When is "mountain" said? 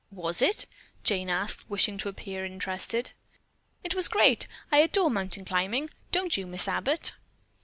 5.11-5.45